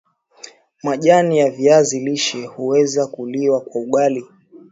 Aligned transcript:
Majani 0.83 1.37
ya 1.37 1.49
viazi 1.51 1.99
lishe 1.99 2.45
huweza 2.45 3.07
kuliwa 3.07 3.61
kwa 3.61 3.81
ugali 3.81 4.25